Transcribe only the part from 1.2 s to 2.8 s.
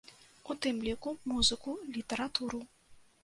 музыку, літаратуру.